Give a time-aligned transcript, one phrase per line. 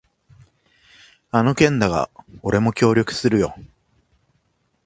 [1.29, 2.09] あの件だが、
[2.41, 3.53] 俺も協力するよ。